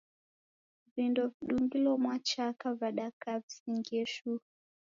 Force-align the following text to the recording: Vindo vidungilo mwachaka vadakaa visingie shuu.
Vindo 0.95 1.27
vidungilo 1.27 1.91
mwachaka 2.03 2.65
vadakaa 2.79 3.39
visingie 3.39 4.05
shuu. 4.05 4.39